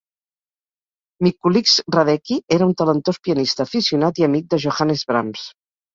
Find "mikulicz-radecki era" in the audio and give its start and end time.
1.25-2.69